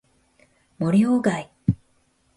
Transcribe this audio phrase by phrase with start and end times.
[0.79, 1.53] 森鴎外